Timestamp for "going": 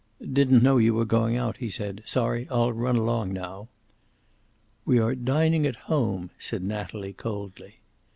1.05-1.37